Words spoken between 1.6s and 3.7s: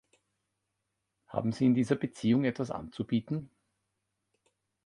in dieser Beziehung etwas anzubieten?